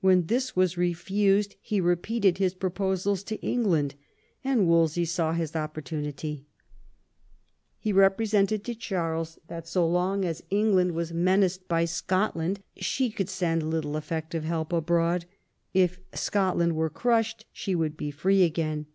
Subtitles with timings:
[0.00, 3.94] When this was refused, he repeated his proposals to England,
[4.42, 6.46] and Wolsey saw his oppor tunity;
[7.78, 13.28] He represented to Charles that so long as England was menaced by Scotland she could
[13.28, 15.26] send little effective help abroad;
[15.72, 18.86] if Scotland were crushed she would be free again.